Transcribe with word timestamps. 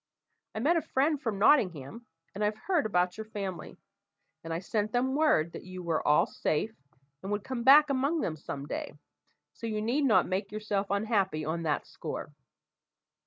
I 0.55 0.59
met 0.61 0.77
a 0.77 0.81
friend 0.81 1.21
from 1.21 1.37
Nottingham, 1.37 2.07
and 2.33 2.43
I've 2.43 2.57
heard 2.57 2.87
about 2.87 3.19
your 3.19 3.25
family; 3.25 3.77
and 4.43 4.51
I 4.51 4.57
sent 4.57 4.91
them 4.93 5.13
word 5.13 5.51
that 5.51 5.63
you 5.63 5.83
were 5.83 6.01
all 6.07 6.25
safe, 6.25 6.73
and 7.21 7.31
would 7.31 7.43
come 7.43 7.61
back 7.63 7.91
among 7.91 8.21
them 8.21 8.35
some 8.35 8.65
day, 8.65 8.95
so 9.53 9.67
you 9.67 9.79
need 9.79 10.05
not 10.05 10.25
make 10.27 10.51
yourself 10.51 10.87
unhappy 10.89 11.45
on 11.45 11.61
that 11.61 11.85
score." 11.85 12.33